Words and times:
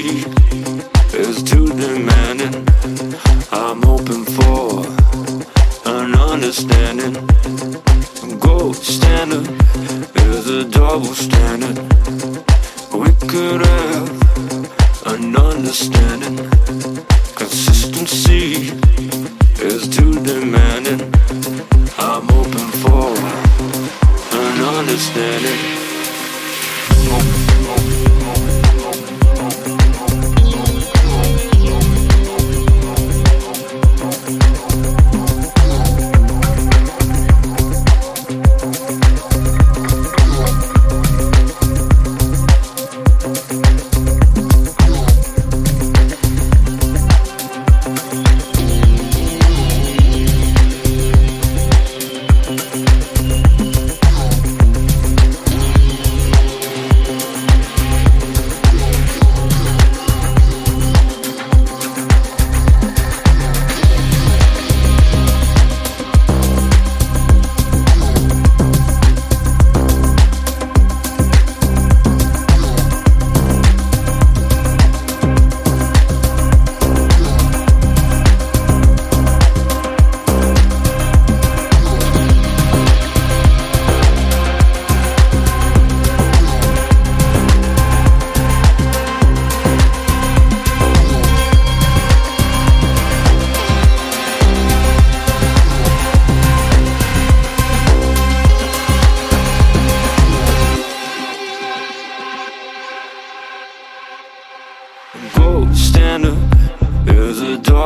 is 0.00 1.42
too 1.42 1.66
demanding. 1.66 2.66
I'm 3.52 3.82
hoping 3.82 4.24
for 4.24 4.86
an 5.84 6.14
understanding. 6.14 7.12
Gold 8.38 8.76
standard 8.76 9.46
is 10.16 10.48
a 10.48 10.64
double 10.64 11.14
standard. 11.14 11.76
We 12.94 13.10
could 13.28 13.60
have 13.66 14.08
an 15.06 15.36
understanding. 15.36 16.48
Consistency 17.34 18.72
is 19.60 19.86
too 19.86 20.14
demanding. 20.24 21.12
I'm 21.98 22.26
hoping 22.26 22.72
for 22.82 23.12
an 24.38 24.62
understanding. 24.78 25.79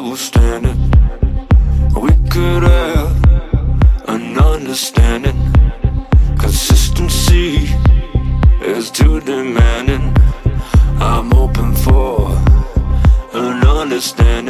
Double 0.00 0.16
standard. 0.16 0.78
We 1.94 2.12
could 2.30 2.62
have 2.62 3.12
an 4.08 4.38
understanding. 4.38 5.38
Consistency 6.38 7.68
is 8.62 8.90
too 8.90 9.20
demanding. 9.20 10.16
I'm 10.98 11.34
open 11.34 11.74
for 11.74 12.30
an 13.34 13.62
understanding. 13.66 14.49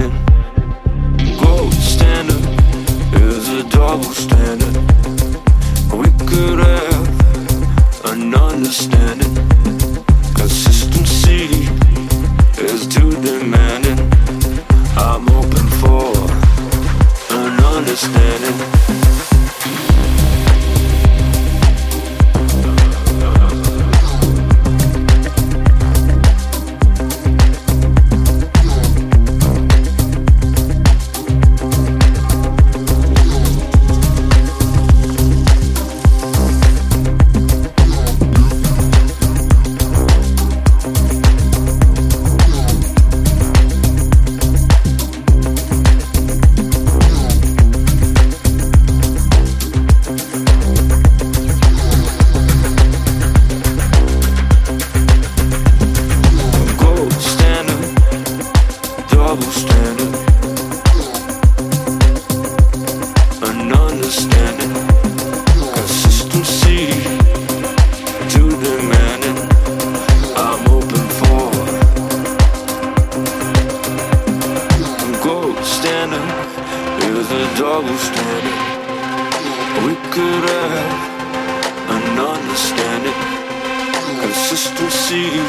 Consistency 85.10 85.41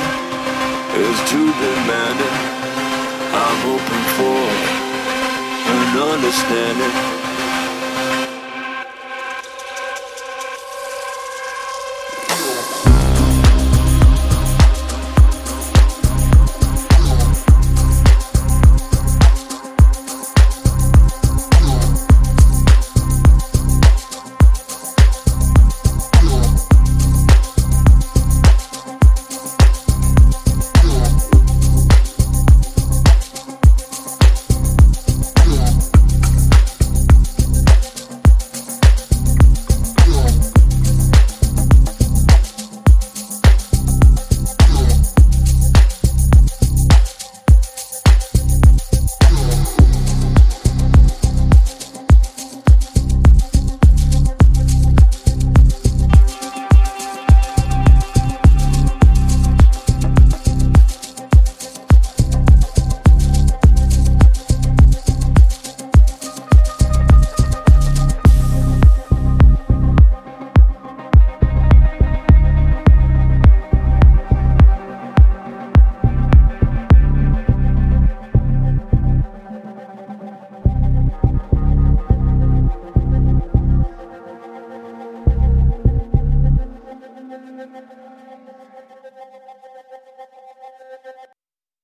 is 0.98 1.30
too 1.30 1.46
demanding. 1.46 2.36
I'm 3.34 3.60
hoping 3.70 4.06
for 4.18 4.42
an 5.72 6.00
understanding. 6.14 7.31